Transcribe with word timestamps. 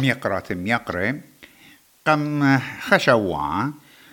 ميقرة 0.00 0.44
ميقرة. 0.50 1.20
قم 2.06 2.58
خشوا 2.58 3.72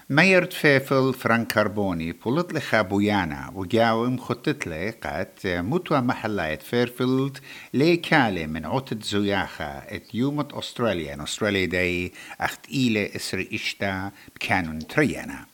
ميرت 0.10 0.54
فيفل 0.54 1.14
فرانك 1.14 1.54
كربوني. 1.54 2.12
بولت 2.12 2.54
لخابويانا 2.54 3.52
وجاوم 3.56 4.18
خطت 4.18 4.68
لي 4.68 4.90
قد 4.90 5.28
متوى 5.46 6.02
محلايت 6.02 6.62
فيرفيلد. 6.62 7.38
لي 7.74 7.98
كالي 7.98 8.48
من 8.48 8.66
عطت 8.66 9.04
زياخا 9.04 9.84
ات 9.96 10.16
يومت 10.16 10.54
أستراليا. 10.54 11.24
أستراليا 11.24 11.66
داي 11.66 12.12
أخت 12.42 12.60
إيلي 12.72 13.16
إسري 13.16 13.50
إشتا 13.54 14.12
بكانون 14.36 14.88
تريانا. 14.88 15.46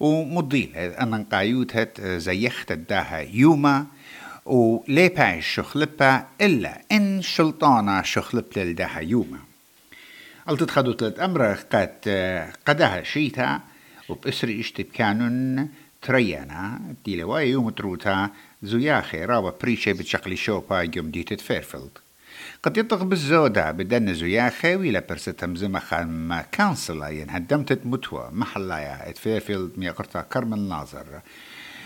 ومضيلة. 0.00 0.86
أن 0.86 1.24
قايوتت 1.24 2.00
زيخت 2.00 2.72
الداها 2.72 3.18
يوما. 3.18 3.86
ولي 4.46 5.08
باي 5.08 5.42
شخلبا 5.42 6.26
إلا 6.40 6.82
إن 6.92 7.22
شلطانا 7.22 8.02
شخلب 8.02 8.44
للداها 8.56 9.00
يوما. 9.00 9.38
قلت 10.48 10.70
خدو 10.70 10.92
ثلاث 10.92 11.20
أمر 11.20 11.52
قد 11.52 11.94
قدها 12.66 13.02
شيتا 13.02 13.60
وبإسري 14.08 14.60
اشتب 14.60 14.84
كانون 14.84 15.68
تريانا 16.02 16.80
ديلا 17.04 17.38
يوم 17.38 17.70
تروتا 17.70 18.30
زياخي 18.62 19.24
رابا 19.24 19.54
بريشي 19.62 19.92
بتشقلي 19.92 20.36
شوبا 20.36 20.90
يوم 20.96 21.10
ديتت 21.10 21.40
فيرفيلد. 21.40 21.98
قد 22.62 22.76
يطغ 22.76 23.04
بالزودة 23.04 23.70
بدن 23.70 24.14
زياخي 24.14 24.76
ويلا 24.76 25.02
برستم 25.10 25.56
زمخا 25.56 26.02
ما 26.02 26.44
كانسلا 26.52 27.08
ين 27.08 27.30
هدمتت 27.30 27.86
متوى 27.86 28.28
محلايا 28.32 29.10
إت 29.10 29.18
فيرفيلد 29.18 29.72
ميقرتا 29.76 30.26
ناظر. 30.44 31.20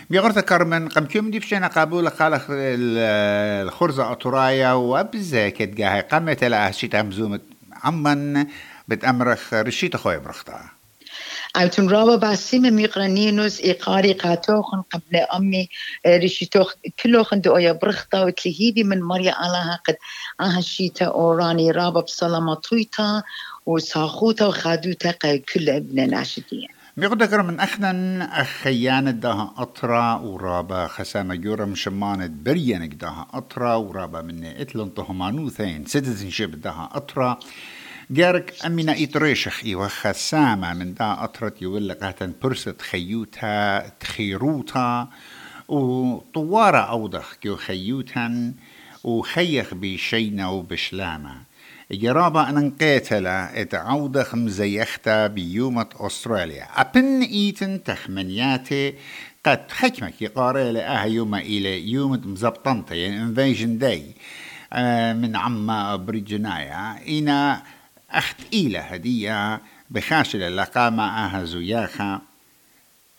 ميقرتا 0.09 0.41
كرمن 0.41 0.89
قم 0.89 1.05
كيوم 1.05 1.31
دي 1.31 1.39
فشينا 1.39 1.67
قابول 1.67 2.09
قال 2.09 2.41
الخرزة 2.49 4.11
أطرايا 4.11 4.73
وابزا 4.73 5.49
كتقاهي 5.49 6.01
قمت 6.01 6.43
لها 6.43 6.71
شيتا 6.71 7.01
مزومت 7.01 7.41
عمن 7.83 8.45
بتأمرخ 8.87 9.53
رشيت 9.53 9.95
خوي 9.97 10.19
برختا 10.19 10.61
أوتن 11.57 11.89
رابا 11.89 12.15
باسيم 12.15 12.61
ميقرانينوس 12.61 13.61
إقاري 13.61 14.13
قاتوخن 14.13 14.81
قبل 14.81 15.17
أمي 15.35 15.69
رشيتوخ 16.07 16.73
كلوخن 17.03 17.41
دو 17.41 17.73
برختا 17.81 18.23
وتلهيبي 18.23 18.83
من 18.83 19.01
مريا 19.01 19.31
علىها 19.31 19.79
قد 19.87 19.95
آها 20.41 20.61
شيتا 20.61 21.05
أوراني 21.05 21.71
رابا 21.71 22.01
بسلامة 22.01 22.53
طويتا 22.53 23.23
وساخوتا 23.65 24.45
وخادوتا 24.45 25.11
كل 25.37 25.69
ابن 25.69 26.09
ناشدين 26.09 26.78
بيقدر 26.99 27.41
من 27.41 27.59
أخنا 27.59 28.41
أخيان 28.41 29.19
داها 29.19 29.53
أطرا 29.57 30.15
ورابا 30.15 30.87
خسانة 30.87 31.35
جورم 31.35 31.75
شمانة 31.75 32.27
بريانك 32.27 32.93
داها 32.93 33.27
أطرا 33.33 33.75
ورابا 33.75 34.21
من 34.21 34.45
إتلن 34.45 34.89
طهمانوثين 34.89 35.85
citizenship 35.85 36.55
داها 36.55 36.89
أطرا. 36.93 37.39
جارك 38.11 38.53
أمينا 38.65 39.03
إتريشخ 39.03 39.63
إيوه 39.65 39.87
خسامة 39.87 40.73
من 40.73 40.93
دا 40.93 41.23
أطرت 41.23 41.61
يولي 41.61 41.93
قاتن 41.93 42.33
برست 42.43 42.81
خيوتا 42.81 43.87
تخيروتا. 43.99 45.07
وطوارة 45.67 46.77
أوضخ 46.77 47.33
كيو 47.33 47.55
خيوتا 47.55 48.53
وخيخ 49.03 49.73
بشينا 49.73 50.49
وبشلامة. 50.49 51.48
جرابة 51.91 52.49
أن 52.49 52.71
قاتلة 52.81 53.61
اتعودة 53.61 54.23
خمزيختا 54.23 55.27
بيومة 55.27 55.89
أستراليا. 55.95 56.67
أبن 56.75 57.21
إيتن 57.21 57.83
تخمنياتي 57.83 58.93
قد 59.45 59.71
حكمك 59.71 60.21
يقاري 60.21 60.71
لأها 60.71 61.05
يوم 61.05 61.35
إلى 61.35 61.89
يوم 61.89 62.21
مزبطنطة 62.25 62.95
يعني 62.95 63.21
انفيجن 63.21 63.77
داي 63.77 64.03
من 65.13 65.35
عما 65.35 65.95
بريجنايا. 65.95 66.95
إنا 67.09 67.63
أخت 68.11 68.37
إلى 68.53 68.77
هدية 68.77 69.61
بخاشلة 69.89 70.49
لقامة 70.49 71.25
أها 71.25 71.43
زياخا 71.43 72.21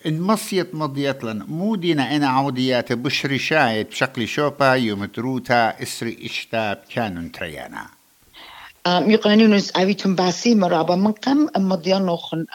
إن 0.06 0.20
مصيت 0.20 0.74
مضيت 0.74 1.24
لن 1.24 1.42
مودينا 1.48 2.16
إنا 2.16 2.28
عوديات 2.28 2.92
بشري 2.92 3.38
شايد 3.38 3.86
بشكل 3.86 4.28
شوبا 4.28 4.74
يوم 4.74 5.04
تروتا 5.04 5.82
إسري 5.82 6.18
إشتاب 6.24 6.82
كانون 6.94 7.32
تريانا. 7.32 7.99
يقانونس 8.86 9.76
أبيتم 9.76 10.14
باسي 10.14 10.54
مرابا 10.54 10.94
من 10.94 11.12
قم 11.12 11.48
مضيانوخن 11.56 12.46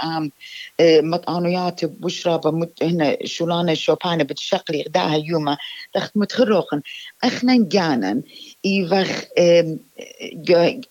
مطانويات 0.81 1.85
بشرابا 1.85 2.51
مت 2.51 2.83
هنا 2.83 3.17
شولانة 3.25 3.73
شوبانا 3.73 4.23
بتشقلي 4.23 4.83
غداها 4.83 5.15
يوما 5.15 5.57
دخت 5.95 6.17
متخروخن 6.17 6.81
اخنا 7.25 7.57
جانا. 7.69 8.21
إيفخ 8.65 9.23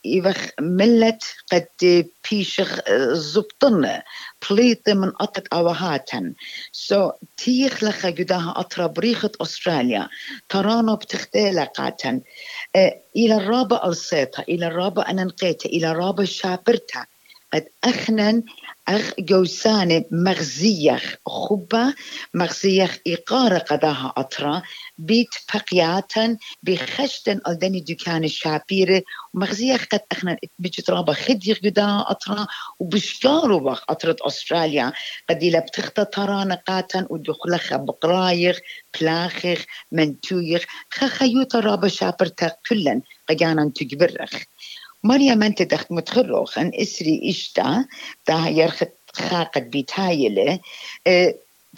إيفخ 0.06 0.50
ملت 0.60 1.22
قد 1.52 2.06
بيشخ 2.30 2.80
زبطنا 3.12 4.02
بليط 4.50 4.88
من 4.88 5.12
أطت 5.20 5.46
أوهاتن 5.52 6.34
سو 6.72 7.10
تيخ 7.36 7.84
لخا 7.84 8.10
جداها 8.10 8.54
أطرا 8.56 8.86
بريخة 8.86 9.30
أستراليا. 9.40 10.08
ترانو 10.48 10.96
بتختلقاتن 10.96 12.20
إلى 13.16 13.36
الرابع 13.36 13.80
الصيطة 13.84 14.44
إلى 14.48 14.66
الرابع 14.66 15.10
أنا 15.10 15.24
نقيتها 15.24 15.68
إلى 15.68 15.90
الرابع 15.90 16.24
شابرتها 16.24 17.06
قد 17.54 17.68
أخنن 17.84 18.42
أخ 18.88 19.12
جوسانة 19.18 20.04
مغزيخ 20.10 21.16
خبة 21.26 21.94
مغزيخ 22.34 22.98
إقارة 23.06 23.58
قداها 23.58 24.12
أطرا. 24.16 24.62
بيت 24.98 25.28
بقياتا 25.54 26.36
بخشتن 26.62 27.40
ألدني 27.48 27.80
دكان 27.80 28.24
الشابيرة 28.24 29.02
ومغزيخ 29.34 29.86
قد 29.92 30.00
أخنا 30.12 30.36
بجت 30.58 30.90
رابا 30.90 31.12
خديخ 31.12 31.58
قداها 31.64 32.06
أطرا 32.10 32.46
وبشكارو 32.78 33.58
بخ 33.58 33.84
أطرة 33.88 34.16
أستراليا. 34.20 34.92
قد 35.30 35.42
إلا 35.42 35.58
بتخطى 35.58 36.04
ترانا 36.04 36.54
قاتا 36.54 37.06
ودخلخ 37.10 37.74
بقرايخ 37.74 38.60
بلاخخ 39.00 39.64
منتويخ 39.92 40.64
خخيوتا 40.90 41.60
رابا 41.60 41.88
شابرتا 41.88 42.52
كلن 42.68 43.02
قجانا 43.28 43.72
تجبرخ. 43.74 44.30
مريم 45.04 45.42
أنت 45.42 45.62
دخت 45.62 45.92
متخرخ 45.92 46.58
أن 46.58 46.72
إسري 46.74 47.30
إشتا 47.30 47.84
دا 48.28 48.34
يرخت 48.48 48.92
خاقت 49.12 49.62
بيتايلة 49.62 50.60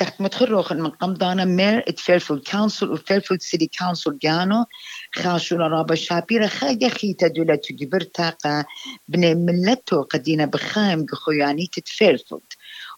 دخت 0.01 0.21
متخرخ 0.21 0.73
من 0.73 0.91
قمضانا 0.91 1.45
مير 1.45 1.79
ات 1.89 1.99
فيرفيلد 1.99 2.49
كونسل 2.49 2.91
وفيرفيلد 2.91 3.43
سيتي 3.43 3.71
كونسل 3.79 4.19
جانو. 4.19 4.65
خاشو 5.15 5.57
لرابا 5.57 5.95
شابيرا 5.95 6.47
خاقا 6.47 6.89
خيتا 6.89 7.27
دولا 7.27 7.57
تجبر 7.57 8.01
تاقا 8.01 8.65
بني 9.09 9.35
ملتو 9.35 10.03
قدينا 10.03 10.45
بخايم 10.47 11.07
قخوياني 11.07 11.67
تتفيرفيلد 11.73 12.43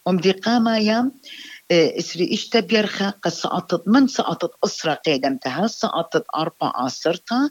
ومدي 0.06 0.32
قاما 0.32 0.78
يام 0.78 1.12
إسري 1.72 2.34
إشتا 2.34 2.60
بيرخا 2.60 3.10
قد 3.10 3.30
سقطت 3.30 3.88
من 3.88 4.06
سقطت 4.06 4.50
أسرة 4.64 4.94
قيدمتها؟ 4.94 5.66
سقطت 5.66 6.24
أربع 6.36 6.72
عصرتا. 6.74 7.50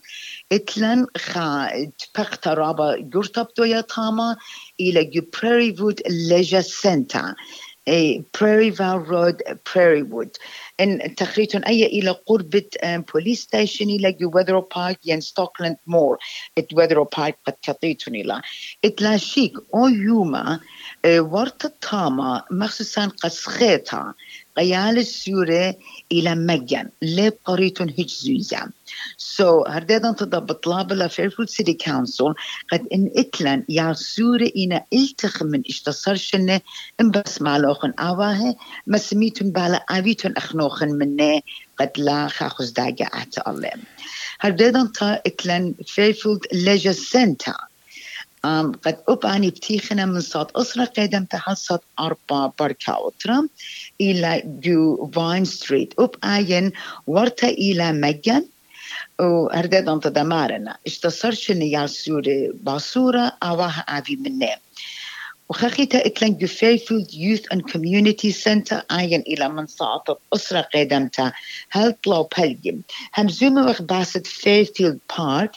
إتلن 0.52 1.06
خا 1.18 1.70
تبقت 2.00 2.48
رابا 2.48 2.98
جورتب 3.00 3.48
دويا 3.58 3.82
تاما 3.82 4.36
إلى 4.80 5.04
جو 5.04 5.22
بريري 5.34 5.76
وود 5.80 6.02
ليجا 6.10 6.62
سنتا. 6.62 7.36
بريري 8.42 8.72
فال 8.72 9.08
رود 9.08 9.38
بريري 9.76 10.02
وود 10.02 10.30
ان 10.80 11.16
تخريتون 11.16 11.64
اي 11.64 11.86
إلى 11.86 12.10
قربة 12.10 12.70
بوليس 12.84 13.42
ستيشن 13.42 13.86
إلى 13.86 14.12
جو 14.12 14.32
ويذرو 14.36 14.70
بارك 14.76 15.00
ين 15.06 15.22
ستوكلاند 15.22 15.78
مور 15.88 16.18
ات 16.58 16.74
ويذرو 16.74 17.04
بارك 17.18 17.38
قد 17.46 17.54
كطيتون 17.62 18.16
إلى 18.16 18.42
اتلا 18.86 19.18
شيك 19.18 19.54
أو 19.76 19.88
يوما 19.88 20.60
ورطة 21.06 21.72
تاما 21.82 22.44
مخصوصا 22.52 23.06
قسخيتا 23.24 24.14
قيال 24.58 24.98
السورة 24.98 25.76
إلى 26.12 26.36
مجان. 26.36 26.90
لب 27.02 27.34
قريتون 27.46 27.90
هجزوزا 27.90 28.70
سو 29.18 29.64
so, 29.64 29.70
هرديدان 29.70 30.16
تضبط 30.16 30.68
لابلا 30.68 31.08
فيرفول 31.08 31.50
سيتي 31.50 31.74
كونسل 31.74 32.34
قد 32.72 32.88
إن 32.94 33.12
إتلان 33.16 33.64
يا 33.70 33.94
سورة 33.94 34.52
إنا 34.58 34.84
إلتخ 34.94 35.44
من 35.44 35.64
إشتصار 35.70 36.16
شنة 36.16 36.62
إن 37.02 37.12
بس 37.12 37.42
مالوخن. 37.42 37.94
آواه 38.00 38.56
ما 38.88 38.98
سميتون 38.98 39.52
بالا 39.52 39.86
آويتون 39.92 40.38
أخنوخن 40.38 40.90
منة 40.90 41.42
قد 41.80 41.92
لا 41.98 42.28
خاخز 42.28 42.70
داقة 42.70 43.06
أعتى 43.14 43.42
الله. 43.48 43.72
هرديدان 44.40 44.92
تا 44.92 45.22
إتلان 45.26 45.74
فيرفول 45.86 46.40
ليجا 46.54 46.92
سنتا 46.92 47.54
Um, 47.54 47.67
قد 48.46 48.98
أباني 49.10 49.50
بتيخنا 49.50 50.06
من 50.06 50.22
صوت 50.22 50.52
أسرة 50.56 50.86
قدم 50.86 51.24
تحصد 51.24 51.80
أربع 52.00 52.52
بركاوترا 52.60 53.48
إلى 54.02 54.44
جو 54.46 55.12
فاين 55.12 55.46
ستريت. 55.46 55.94
أباين 56.00 56.72
ورتا 57.08 57.48
إلى 57.48 57.92
مجان. 57.92 58.46
وهرداد 59.20 59.90
أنت 59.90 60.08
دمارنا. 60.08 60.78
اشتصرش 60.88 61.52
نيال 61.52 61.90
سوري 61.90 62.52
باسورة. 62.54 63.32
أواها 63.44 63.86
أبي 63.88 64.16
منه 64.16 64.67
وخخيتا 65.50 66.06
اتلن 66.06 66.46
فيفيلد 66.46 67.14
يوث 67.14 67.42
اند 67.54 67.62
كوميونيتي 67.62 68.32
سنتر 68.32 68.82
اين 68.92 69.22
إلى 69.22 69.50
منصعة 69.50 70.04
أسرة 70.34 70.62
قدمتا 70.76 71.32
هل 71.70 71.96
طلو 72.04 72.30
بلجم 72.38 72.82
هم 73.18 73.30
زوما 73.30 73.66
وقت 73.66 73.82
باسد 73.82 74.28
فيفيلد 74.28 75.00
بارك 75.18 75.52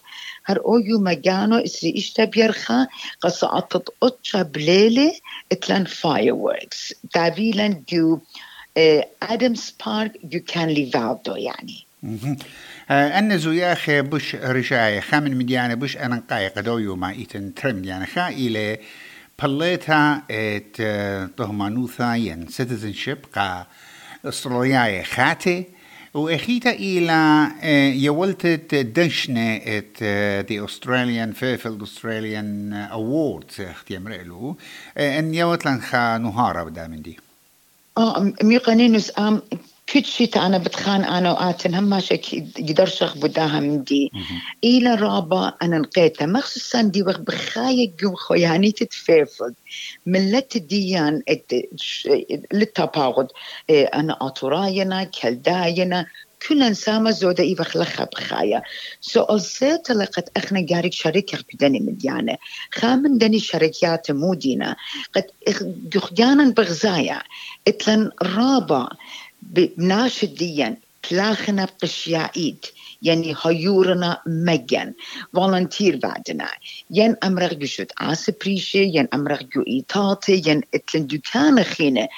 هر 0.45 0.61
أويو 0.67 1.01
مجانو 1.01 1.57
إسري 1.57 1.95
إشتا 1.97 2.25
بيرخا؟ 2.25 2.87
قصة 3.21 3.49
عطت 3.49 3.95
اتشا 4.03 4.43
بليلي 4.43 5.13
اتلن 5.53 5.85
فايروركس 5.85 6.95
دافيلن 7.15 7.83
ديو 7.89 8.21
ادمز 9.23 9.75
بارك 9.87 10.13
ديو 10.25 10.41
كان 10.47 10.69
ليفالدو 10.69 11.37
يعني. 11.37 11.85
أن 12.91 13.39
زوياخ 13.39 13.91
بش 13.91 14.35
رجاي 14.35 15.01
خامن 15.01 15.37
مديانة 15.37 15.75
بش 15.75 15.97
أنا 15.97 16.23
قاي 16.31 16.49
قدويو 16.49 16.97
ما 16.97 17.11
إيتن 17.11 17.55
ترم 17.55 17.85
يعني 17.85 18.07
خا 18.07 18.29
إلى 19.45 19.49
بليتها 19.49 20.23
ات 20.31 20.77
طهمانوثا 21.37 22.15
ين 22.15 22.47
citizenship 22.49 23.27
قا 23.35 23.67
استرالياي 24.25 25.05
خاتي 25.05 25.65
وإخيتا 26.15 26.71
إلى 26.71 27.49
يولتت 27.97 28.75
دشنة 28.75 29.57
ات 29.57 29.97
the 30.49 30.59
Australian 30.61 31.33
Fairfield 31.33 31.83
Australian 31.83 32.73
Awards 32.93 33.61
أختي 33.61 33.97
أمرئلو 33.97 34.57
إن 34.99 35.35
يوتلن 35.35 35.81
خا 35.81 36.19
نهارة 36.19 36.63
بدا 36.65 36.87
من 36.87 37.03
دي 37.03 37.19
آه 37.99 38.33
ميقانينوس 38.43 39.19
ام 39.19 39.43
كتشيت 39.93 40.37
أنا 40.37 40.59
بتخان 40.59 41.05
أنا 41.05 41.33
وآتن 41.33 41.75
هم 41.75 41.85
ماشي 41.85 42.21
يدرشخ 42.59 43.19
بداها 43.19 43.61
من 43.61 43.85
دي. 43.85 44.11
إلى 44.65 44.95
رابا 44.95 45.53
أنا 45.63 45.79
نقيتها. 45.79 46.27
مخصوصا 46.27 46.83
دي 46.83 47.03
وقت 47.03 47.21
بخاية 47.21 47.97
جو 48.01 48.15
خوياني 48.15 48.73
تتفيفض 48.73 49.55
ملت 50.07 50.59
ديان 50.59 51.23
للتباغد 52.53 53.27
أنا 53.71 54.19
أطراينا 54.21 55.05
كلداينا. 55.05 56.07
كل 56.49 56.77
سامة 56.77 57.11
زودة 57.11 57.45
إيوة 57.45 57.63
خلقها 57.63 58.09
بخايا. 58.13 58.63
سو 59.01 59.27
ألسيت 59.31 59.91
لقد 59.91 60.25
أخنا 60.37 60.61
جارك 60.61 60.93
شركة 60.93 61.39
بدني 61.55 61.81
مديانة. 61.81 62.37
خامن 62.75 63.19
دني 63.19 63.39
شركات 63.41 64.11
مودينا 64.11 64.77
قد 65.15 65.25
جخجانا 65.93 66.51
بغزايا. 66.51 67.23
إتلن 67.69 68.11
رابا 68.23 68.89
بناش 69.43 70.25
دیان 70.25 70.77
پلاخ 71.03 71.49
نبقش 71.49 72.07
یعید 72.07 72.67
یعنی 73.03 73.33
هایورنا 73.33 74.19
مگن. 74.27 74.95
والانتیر 75.33 75.97
بعدنا 75.97 76.45
ین 76.45 76.97
یعنی 76.97 77.15
امرق 77.23 77.55
گشد 77.55 77.91
آس 78.01 78.31
پریشه 78.31 78.79
ین 78.79 78.95
یعنی 78.95 79.09
امرق 79.13 79.43
گو 79.55 79.63
ایتاته 79.67 80.33
ین 80.33 80.47
یعنی 80.47 80.63
اتلن 80.73 81.07
دکان 81.07 81.63
خینه. 81.63 82.09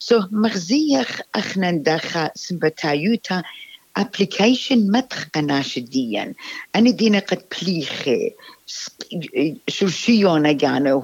سو 0.00 0.22
مغزیخ 0.30 1.20
اخنن 1.34 1.82
داخل 1.82 2.28
سمبتایوتا 2.36 3.42
اپلیکیشن 3.96 4.78
متخ 4.78 5.26
قناش 5.32 5.78
دیان. 5.78 6.34
این 6.74 6.96
دینه 6.96 7.20
قد 7.20 7.42
پلیخه 7.50 8.34
شوشیانه 9.70 10.54
گانه 10.54 10.92
و 10.92 11.02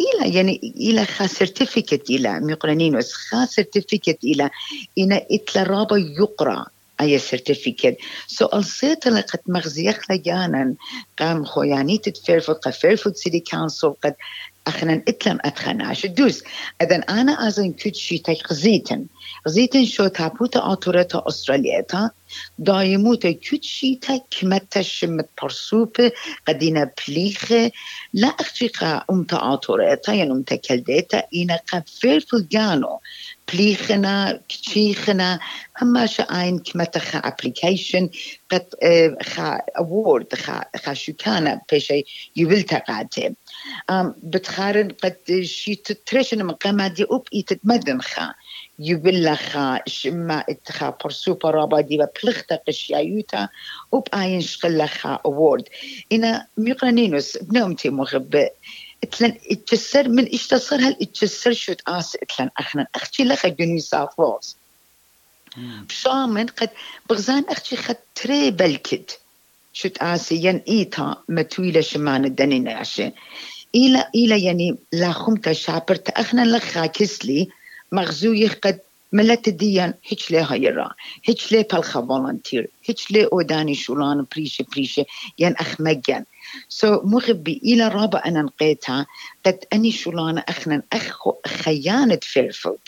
إلى 0.00 0.34
يعني 0.34 0.72
إلى 0.76 1.04
خا 1.04 1.26
سيرتيفيكت 1.26 2.10
إلى 2.10 2.40
ميقرنينوس 2.40 3.12
خا 3.12 3.46
سيرتيفيكت 3.46 4.24
إلى 4.24 4.50
إن 4.98 5.12
إتلا 5.12 5.62
رابا 5.62 5.96
يقرأ 5.96 6.66
أي 7.00 7.18
سيرتيفيكت 7.18 7.96
سو 8.26 8.46
ألصيت 8.54 9.08
لقد 9.08 9.38
مغزيخ 9.46 10.10
لجانا 10.10 10.74
قام 11.18 11.44
خوياني 11.44 11.98
تتفرفض 11.98 12.54
قفرفض 12.54 13.14
سيدي 13.14 13.40
كانسل 13.40 13.94
قد 14.04 14.14
اخنا 14.68 15.02
اتلم 15.08 15.38
اتخنا 15.44 15.94
شو 15.94 16.08
دوز. 16.08 16.42
اذا 16.82 16.96
انا 16.96 17.48
ازن 17.48 17.72
كوت 17.72 17.94
شي 17.94 18.18
تك 18.18 18.52
زيتن 18.52 19.06
زيتن 19.46 19.84
شو 19.84 20.06
تابوت 20.06 20.56
اتورتا 20.56 21.24
استراليا 21.28 21.80
تا 21.80 22.10
دايموت 22.58 23.26
كوت 23.26 23.62
شي 23.62 23.94
تك 23.94 24.34
متش 24.42 25.04
مت 25.04 25.28
برسوب 25.42 25.96
قدينا 26.48 26.90
بليخ 27.08 27.52
لا 28.14 28.28
اختيقا 28.28 29.04
ام 29.10 29.24
تا 29.24 29.54
اتورتا 29.54 30.12
ين 30.12 30.44
تكلدتا 30.44 31.22
ان 31.34 31.50
قفل 31.72 32.20
فلجانو 32.20 33.00
بليخنا 33.52 34.40
كتشيخنا 34.48 35.40
أما 35.82 36.06
شاين 36.06 36.58
كمتا 36.58 36.98
خا 36.98 37.18
ابليكيشن 37.18 38.10
قد 38.50 38.66
خا 39.22 39.60
أورد 39.78 40.34
خا 40.34 40.64
خا 40.76 40.94
شكانا 40.94 41.60
بيشي 41.72 42.04
يبلتا 42.36 42.78
قاتي 42.78 43.34
بتخارن 44.22 44.88
قد 44.88 45.40
شي 45.42 45.74
تترشن 45.74 46.46
من 46.46 46.92
دي 46.92 47.04
أوب 47.04 47.28
إيتتمدن 47.34 48.00
خا 48.00 48.34
يبلا 48.78 49.34
خا 49.34 49.80
شما 49.86 50.44
اتخا 50.48 50.96
برسوبا 51.04 51.50
رابا 51.50 51.80
دي 51.80 51.98
بلختا 52.24 52.58
قشيايوتا 52.68 53.48
أوب 53.94 54.08
آين 54.14 54.40
شقل 54.40 54.88
خا 54.88 55.18
أورد 55.26 55.64
إنا 56.12 56.46
ميقرانينوس 56.56 57.36
بنومتي 57.36 57.90
مغب 57.90 58.48
إتلن 59.04 59.38
اتجسر 59.50 60.08
من 60.08 60.34
اشتصر 60.34 60.76
هل 60.76 60.96
اتجسر 61.02 61.52
شو 61.52 61.72
تقاس 61.72 62.16
إتلن 62.22 62.50
اخنا 62.58 62.86
أختي 62.94 63.24
لخا 63.24 63.48
جني 63.48 63.80
ساوث 63.80 64.18
وولز 64.18 64.56
بشامن 65.58 66.46
قد 66.46 66.70
بغزان 67.10 67.44
أختي 67.48 67.76
خد 67.76 67.96
تري 68.14 68.50
بلكد. 68.50 69.10
شو 69.72 69.88
تقاسي 69.88 70.34
ين 70.34 70.62
إيتا 70.68 71.16
متويلة 71.28 71.80
شمان 71.80 72.24
الدني 72.24 72.58
ناشي. 72.58 73.12
إلى 73.74 74.10
إلى 74.14 74.44
يعني 74.44 74.76
لا 74.92 75.12
خمتا 75.12 75.52
شابرت 75.52 76.08
أخنا 76.08 76.44
لخا 76.56 76.86
كسلي 76.86 77.48
مغزوي 77.92 78.46
قد 78.46 78.80
ملت 79.12 79.48
ديان 79.48 79.94
هيك 80.04 80.32
لي 80.32 80.46
هيرا 80.50 80.94
هيك 81.24 81.52
لي 81.52 81.62
بالخا 81.62 82.00
فولنتير. 82.00 82.70
هيك 82.84 82.98
لي 83.10 83.24
أوداني 83.32 83.74
شولان 83.74 84.26
بريشة 84.32 84.64
بريشة. 84.72 85.04
ين 85.38 85.52
أخ 85.56 85.80
مجان. 85.80 86.24
سو 86.68 86.96
so, 86.96 87.04
مغبي 87.04 87.60
إلى 87.64 87.88
رابع 87.88 88.22
أنا 88.26 88.42
نقيتها. 88.42 89.06
قد 89.46 89.64
أني 89.72 89.92
شولان 89.92 90.38
اخنا 90.38 90.82
اخ 90.92 91.22
خيانة 91.46 92.18
فيرفولد. 92.22 92.78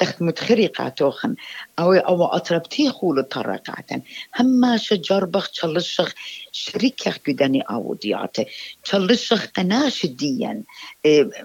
دخت 0.00 0.22
متخرقة 0.22 0.88
توخن. 0.88 1.34
أو 1.78 1.92
أو 1.92 2.24
أطربتي 2.24 2.90
خول 2.90 3.22
طرقعتن 3.22 4.02
هما 4.38 4.76
شجر 4.76 5.24
بخ 5.24 5.50
تشلشخ 5.50 6.14
شركة 6.52 7.14
قداني 7.28 7.60
أو 7.60 7.94
دياته 7.94 8.46
تشلشخ 8.84 9.46
قناش 9.46 10.06
ديان 10.06 10.62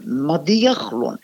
مضي 0.02 0.66
يخلون 0.66 1.18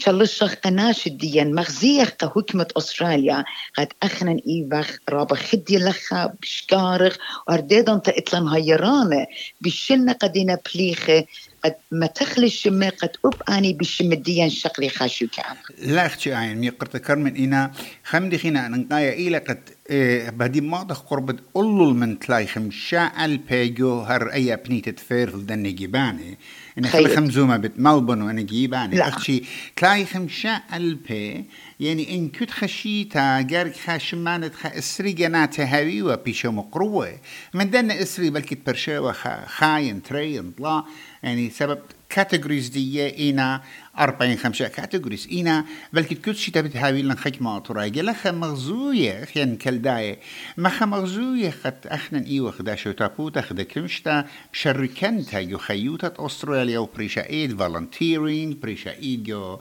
تشلشخ 0.00 0.54
قناش 0.54 1.08
ديان 1.08 1.54
مغزيخ 1.54 2.12
حكمة 2.22 2.66
أستراليا. 2.76 3.44
قد 3.78 3.88
أخنا 4.02 4.36
إيبخ 4.48 4.98
رابا 5.08 5.34
خدي 5.36 5.78
لخا 5.78 6.34
بشكارخ. 6.42 7.16
ورديدان 7.48 8.02
تأتلن 8.02 8.48
هيرانة 8.48 9.26
بشلنا 9.60 10.12
قدينا 10.12 10.58
بليخة. 10.74 11.24
قد 11.64 11.74
ما 11.90 12.06
تخلي 12.06 12.46
الشمة 12.46 12.88
قد 12.88 13.10
أب 13.24 13.42
أني 13.48 13.72
بالشمديا 13.72 14.48
شقلي 14.48 14.88
خاشو 14.88 15.26
كان 15.26 15.56
لا 15.78 16.06
أختي 16.06 16.34
عين 16.34 16.58
مي 16.58 16.68
قرت 16.68 16.96
كرمن 16.96 17.36
إنا 17.36 17.72
خمدي 18.04 18.38
خينا 18.38 18.68
نقايا 18.68 19.12
إلى 19.12 19.38
قد 19.38 19.68
إيه 19.90 20.30
بدي 20.30 20.60
ما 20.60 20.82
دخ 20.82 21.00
قربت 21.00 21.42
أولو 21.56 21.90
من 21.90 22.18
تلاي 22.18 22.46
خمشا 22.46 23.24
البيجو 23.24 24.00
هر 24.00 24.32
أي 24.32 24.56
بنيت 24.56 24.88
تفير 24.88 25.30
دني 25.30 25.72
جيباني. 25.72 26.38
إن 26.78 26.86
خلي 26.86 27.16
خمزومة 27.16 27.56
بت 27.56 27.72
ملبون 27.76 28.22
وأنا 28.22 28.42
جيباني. 28.42 29.08
أختي 29.08 29.44
تلاي 29.76 30.04
خمشا 30.06 30.60
البي 30.74 31.44
يعني 31.80 32.14
إن 32.14 32.28
كنت 32.28 32.50
خشيتا 32.50 33.40
جارك 33.40 33.76
خاشمانت 33.76 34.54
خا 34.54 34.78
إسري 34.78 35.12
جنات 35.12 35.60
هاوي 35.60 36.02
وبيشو 36.02 36.50
مقروة. 36.50 37.18
من 37.54 37.70
دن 37.70 37.90
إسري 37.90 38.30
بلكي 38.30 38.54
تبرشوا 38.54 39.12
خاين 39.46 40.02
ترين 40.02 40.50
طلا 40.50 40.84
يعني 41.22 41.50
سبب 41.50 41.78
كاتيجوريز 42.08 42.68
دي 42.68 43.30
إنا 43.30 43.62
أربعين 43.98 44.38
خمسة 44.38 44.68
كاتيجوريز 44.68 45.28
إنا 45.32 45.64
بلكي 45.92 46.14
كل 46.14 46.34
شيء 46.36 46.54
تبي 46.54 46.68
تهاوي 46.68 47.02
لن 47.02 47.16
خيك 47.16 47.42
ما 47.42 47.58
ترى 47.58 47.90
جل 47.90 48.14
خ 48.14 48.26
مغزوية 48.26 49.24
خيان 49.24 49.56
كالداية 49.56 50.18
ما 50.56 50.68
خ 50.68 50.82
مغزوية 50.82 51.50
خد 51.50 51.74
أخنا 51.86 52.26
إيوه 52.26 52.50
خدا 52.50 52.74
شو 52.74 52.92
تابوتا 52.92 53.40
خدا 53.40 53.62
كمشتا. 53.62 54.26
بشركنتا 54.52 55.38
يو 55.38 55.58
خيوتا 55.58 56.12
أستراليا 56.18 56.78
وبريشا 56.78 57.28
إيد 57.30 57.58
فالنتيرين 57.58 58.58
بريشا 58.62 58.92
إيد 58.92 59.24
جو 59.24 59.58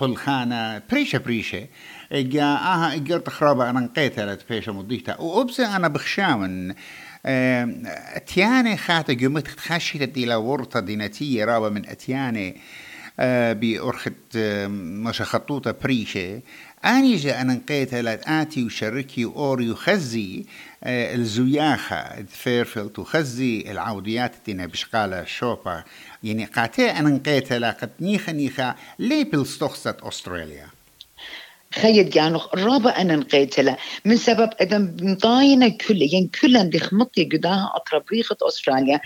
بلخانة. 0.00 0.82
بريشا 0.90 1.18
بريشا. 1.18 1.66
إجا 2.12 2.44
آها 2.44 2.94
إجا 2.94 3.18
تخرابا 3.18 3.70
أنا 3.70 3.80
نقيتها 3.80 4.34
لتبيشا 4.34 4.70
مضيتا 4.70 5.20
وأبسي 5.20 5.66
أنا 5.66 5.88
بخشاون. 5.88 6.74
اتياني 7.26 8.76
خاطة 8.76 9.14
قمت 9.14 9.48
خشيت 9.48 10.16
إلى 10.16 10.34
ورطة 10.34 10.80
دينتية 10.80 11.44
رابا 11.44 11.68
من 11.68 11.88
اتياني 11.88 12.56
بأرخت 13.52 14.36
مش 14.36 15.22
خطوطة 15.22 15.74
بريشة. 15.82 16.40
أني 16.84 17.16
جاء 17.16 17.40
أنا 17.40 17.54
نقيت 17.54 17.94
آتي 17.94 18.64
وشركي 18.64 19.24
أوري 19.24 19.70
وخزي 19.70 20.44
آه، 20.84 21.14
الزياخة 21.14 22.22
فيرفيلد 22.22 22.98
وخزي 22.98 23.64
العوديات 23.70 24.32
تينا 24.44 24.66
بشقالة 24.66 25.24
شوبا. 25.24 25.84
يعني 26.22 26.44
قاتي 26.44 26.90
أنا 26.90 27.10
نقيت 27.10 27.52
قد 27.52 27.90
نيخا 28.00 28.32
نيخا 28.32 28.74
لي 28.98 29.24
بالستوخصة 29.24 29.96
أستراليا. 30.02 30.66
خيد 31.74 32.10
جانو 32.10 32.40
رابع 32.54 33.00
أنا 33.00 33.16
نقيتلا 33.16 33.76
من 34.04 34.16
سبب 34.16 34.50
إذا 34.60 34.78
مطاينة 35.00 35.68
كل 35.68 36.02
يعني 36.02 36.30
كلن 36.40 36.70
بخمطي 36.70 37.24
قداها 37.24 37.72
أطربريخة 37.74 38.36
أستراليا. 38.42 39.00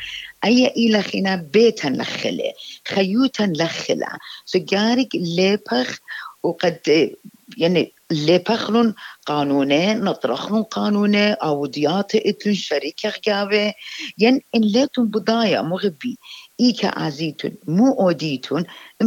أي 0.45 0.67
إلى 0.67 1.03
خنا 1.03 1.37
بيتا 1.53 1.89
لخلة 1.89 2.53
خيوتا 2.89 3.53
لخلة. 3.57 4.09
سجارك 4.45 5.09
ليبخ 5.15 5.99
وقد 6.43 7.11
يعني 7.57 7.93
لبخلون 8.11 8.95
قانونة 9.27 9.93
نطرخلون 9.93 10.63
قانونة 10.63 11.33
أوديات 11.33 12.15
إتن 12.15 12.55
شركة 12.55 13.13
غابة 13.29 13.75
ين 14.19 14.41
إن 14.55 14.61
ليتون 14.61 15.07
بداية 15.07 15.63
مغبي. 15.63 16.19
إيكا 16.61 16.99
عزيتون 16.99 17.55
مو 17.69 17.93
أوديتون 18.01 18.65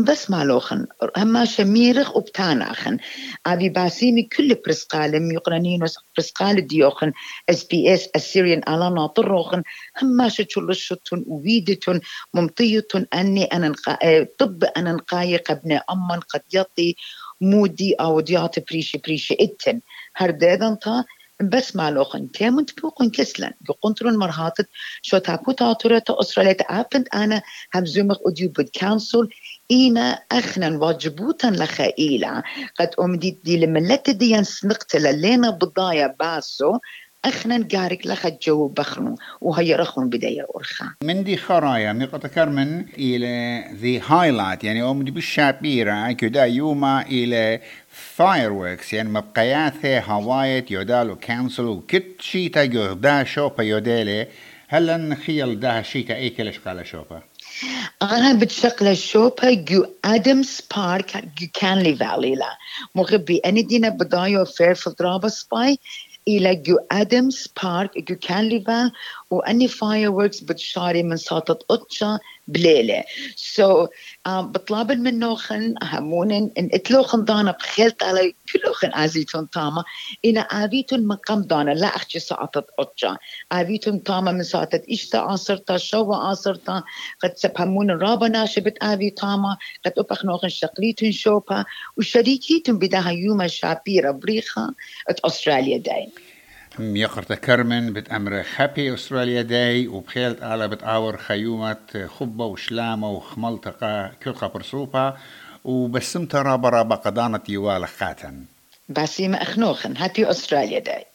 بس 0.07 0.31
مالوخن 0.31 0.87
هما 1.17 1.45
شميرخ 1.45 2.17
وبتاناخن 2.17 2.97
أبي 3.45 3.69
باسيمي 3.69 4.23
كل 4.23 4.55
برسقال 4.65 5.33
يقرنين 5.33 5.85
برسقال 6.17 6.67
ديوخن. 6.67 7.11
إس 7.49 7.63
بي 7.63 7.93
إس 7.93 8.09
السيريان 8.15 8.61
على 8.67 8.95
ناطروخن 8.95 9.63
هما 10.01 10.29
شتشلشتون 10.29 11.23
ويدتون 11.27 11.99
ممطيتون. 12.33 13.05
أني 13.13 13.43
أنا 13.43 13.73
طب 14.39 14.63
أنا 14.77 14.91
نقايق 14.91 15.51
ابن 15.51 15.71
أمن 15.71 16.19
قد 16.19 16.43
يطي 16.53 16.95
مودي 17.41 17.93
أو 17.93 18.19
ديات 18.19 18.71
بريشي 18.71 18.97
بريشي 18.97 19.37
إتن. 19.39 19.79
هردادن 20.15 20.79
تا 20.79 21.03
بس 21.49 21.75
مالوخن 21.75 22.31
تيمن 22.31 22.65
تبوقن 22.65 23.09
كسلن. 23.09 23.51
يقنطرون 23.69 24.17
مرهاتت. 24.17 24.69
شو 25.01 25.17
تاكو 25.17 25.51
تاتورة 25.51 26.03
أسرالية 26.09 26.57
أبند 26.61 27.07
أنا 27.13 27.41
همزومخ 27.75 28.17
أديو 28.27 28.49
بود 28.49 28.69
كانسول. 28.73 29.29
إينا 29.71 30.19
أخنا 30.31 30.77
واجبوتا 30.77 31.47
لخائيلا 31.47 32.43
قد 32.79 32.89
أمدي 32.99 33.39
دي 33.43 33.65
لملت 33.65 34.09
ديان 34.09 34.43
سنقتل 34.43 35.21
لينا 35.21 35.49
بضايا 35.49 36.15
باسو. 36.19 36.77
اخنا 37.25 37.67
قارك 37.73 38.07
لخ 38.07 38.27
جو 38.27 38.67
بخنو 38.67 39.15
وهي 39.41 39.75
رخون 39.75 40.09
بداية 40.09 40.45
أرخا 40.55 40.93
من 41.03 41.23
دي 41.23 41.37
خرايا 41.37 41.93
مقطع 41.93 42.45
من 42.45 42.85
إلى 42.97 43.63
ذي 43.75 43.99
هايلايت 43.99 44.63
يعني 44.63 44.83
أم 44.83 45.03
دي 45.03 45.11
بالشابيرة 45.11 46.11
كدا 46.11 46.45
يوما 46.45 47.01
إلى 47.01 47.59
fireworks 48.17 48.93
يعني 48.93 49.09
مبقيات 49.09 49.85
هوايت 49.85 50.71
يودالو 50.71 51.15
كانسل 51.15 51.65
وكت 51.65 52.15
شيتا 52.19 52.63
يودا 52.63 53.23
شوبا 53.23 53.63
يودالي. 53.63 54.27
هلا 54.67 54.97
نخيل 54.97 55.59
ده 55.59 55.81
شيكا 55.81 56.15
أي 56.15 56.29
كلش 56.29 56.59
قال 56.59 56.87
شوبا؟ 56.87 57.21
أنا 58.01 58.33
بتشغل 58.33 58.97
شوبا 58.97 59.53
جو 59.53 59.85
أدمز 60.05 60.61
بارك 60.75 61.17
جو 61.17 61.47
كانلي 61.53 61.95
فالي 61.95 62.35
لا. 62.35 62.57
مغبي 62.95 63.41
أنا 63.45 63.61
دينا 63.61 63.89
بدايو 63.89 64.45
فير 64.45 64.75
في 64.75 64.89
ضرابة 64.89 65.27
سباي 65.27 65.79
إلى 66.27 66.55
جو 66.55 66.77
أدمز 66.91 67.47
بارك 67.63 68.11
جو 68.11 68.15
كانليفال 68.15 68.91
وأني 69.31 69.67
فايروركس 69.67 70.39
بتشاري 70.39 71.03
من 71.03 71.17
ساطة 71.17 71.59
أتشا 71.71 72.19
بليلة. 72.47 73.03
سو 73.35 73.85
so, 73.85 73.89
um, 74.27 74.45
بطلب 74.45 74.91
منوخن 74.91 75.75
همون 75.83 76.31
إن 76.31 76.51
إتلوخن 76.57 77.23
دانا 77.25 77.51
بخيلت 77.51 78.03
على 78.03 78.33
كلوخن 78.53 78.89
عزيتون 78.93 79.49
تاما 79.49 79.83
إن 80.25 80.37
آبيتون 80.37 81.07
مقام 81.07 81.41
دانا 81.41 81.71
لا 81.71 81.87
أخشي 81.87 82.19
ساطة 82.19 82.63
أتشا 82.79 83.17
آبيتون 83.51 84.03
تاما 84.03 84.31
من 84.31 84.43
ساطة 84.43 84.81
إشتا 84.91 85.33
آصرتا 85.33 85.77
شوا 85.77 86.31
آصرتا 86.31 86.83
قد 87.23 87.33
سبهمون 87.35 87.91
رابا 87.91 88.27
ناشبت 88.27 88.77
آبي 88.81 89.09
تاما 89.09 89.57
قد 89.85 89.93
أبخنوخن 89.97 90.49
شقليتون 90.49 91.11
شوبا 91.11 91.65
وشريكيتون 91.97 92.79
بداها 92.79 93.11
يوم 93.11 93.47
شابيرا 93.47 94.11
بريخا 94.11 94.73
أت 95.09 95.19
أستراليا 95.19 95.77
داين 95.77 96.11
يقرت 96.79 97.33
كرمن 97.33 97.93
بتأمر 97.93 98.45
هابي 98.55 98.93
أستراليا 98.93 99.41
داي 99.41 99.87
وبخيلت 99.87 100.43
على 100.43 100.67
بتعور 100.67 101.17
خيومة 101.17 102.07
خبة 102.19 102.45
وشلامة 102.45 103.11
وخملتقة 103.11 104.11
كل 104.23 104.33
برسوبة 104.53 105.13
وبسمت 105.63 106.35
رابا 106.35 106.69
رابا 106.69 106.95
قدانة 106.95 107.41
يوال 107.49 107.87
خاتن. 107.87 108.45
باسيمة 108.89 109.41
أخنوخن 109.41 109.97
هابي 109.97 110.29
أستراليا 110.31 110.79
داي. 110.79 111.05